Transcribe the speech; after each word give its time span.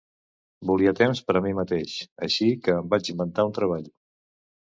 Volia 0.69 0.93
temps 0.99 1.21
per 1.27 1.35
a 1.39 1.43
mi 1.47 1.51
mateix, 1.59 1.93
així 2.29 2.49
que 2.65 2.75
em 2.79 2.89
vaig 2.95 3.13
inventar 3.15 3.47
un 3.53 3.55
treball. 3.61 3.87